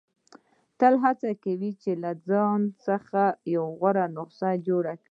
[0.79, 3.21] •تل هڅه وکړه چې له ځان څخه
[3.79, 4.99] غوره نسخه جوړه کړې.